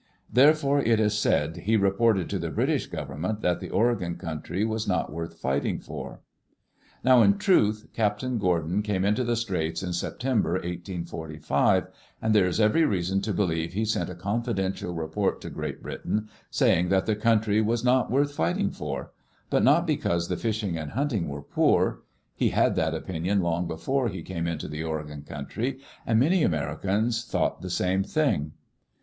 '* 0.21 0.33
Therefore, 0.33 0.79
it 0.81 0.99
is 0.99 1.15
said, 1.15 1.57
he 1.57 1.77
reported 1.77 2.27
to 2.31 2.39
the 2.39 2.49
British 2.49 2.87
government 2.87 3.41
that 3.41 3.59
the 3.59 3.69
Oregon 3.69 4.15
country 4.15 4.65
was 4.65 4.87
not 4.87 5.11
worth 5.13 5.35
fighting 5.35 5.77
for. 5.79 6.21
i 6.21 6.79
Now, 7.03 7.21
in 7.21 7.37
truth. 7.37 7.85
Captain 7.93 8.39
Gordon 8.39 8.81
came 8.81 9.05
into 9.05 9.23
the 9.23 9.35
Straits 9.35 9.83
in 9.83 9.93
September, 9.93 10.53
1845, 10.53 11.85
^^d 12.23 12.33
there 12.33 12.47
is 12.47 12.59
every 12.59 12.83
reason 12.83 13.21
to 13.21 13.31
believe 13.31 13.73
he 13.73 13.85
sent 13.85 14.09
a 14.09 14.15
confidential 14.15 14.91
report 14.91 15.39
to 15.41 15.51
Great 15.51 15.83
Britain 15.83 16.29
saying 16.49 16.89
that 16.89 17.05
the 17.05 17.15
country 17.15 17.61
was 17.61 17.83
not 17.85 18.09
worth 18.09 18.33
fighting 18.33 18.71
for; 18.71 19.11
but 19.51 19.61
not 19.63 19.85
because 19.85 20.29
the 20.29 20.35
fishing 20.35 20.75
and 20.79 20.93
hunting 20.93 21.27
were 21.29 21.43
poor. 21.43 22.01
He 22.33 22.49
had 22.49 22.73
that 22.75 22.95
opinion 22.95 23.41
long 23.41 23.67
before 23.67 24.09
he 24.09 24.23
came 24.23 24.47
into 24.47 24.67
the 24.67 24.81
Oregon 24.83 25.21
country. 25.21 25.77
And 26.07 26.19
many 26.19 26.41
Americans 26.41 27.23
thought 27.23 27.61
the 27.61 27.69
same 27.69 28.01
thing. 28.03 28.53